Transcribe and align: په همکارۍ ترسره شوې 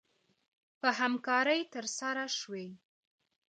په 0.79 0.89
همکارۍ 0.99 1.61
ترسره 1.73 2.25
شوې 2.37 2.67